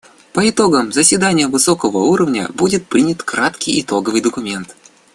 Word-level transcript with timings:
По 0.33 0.49
итогам 0.49 0.91
заседания 0.91 1.47
высокого 1.47 1.99
уровня 1.99 2.47
будет 2.51 2.87
принят 2.87 3.21
краткий 3.21 3.79
итоговый 3.79 4.19
документ. 4.21 4.75